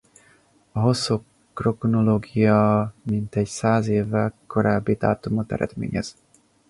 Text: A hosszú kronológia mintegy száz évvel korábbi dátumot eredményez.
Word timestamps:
A 0.71 0.79
hosszú 0.79 1.23
kronológia 1.53 2.93
mintegy 3.03 3.45
száz 3.47 3.87
évvel 3.87 4.33
korábbi 4.47 4.93
dátumot 4.95 5.51
eredményez. 5.51 6.15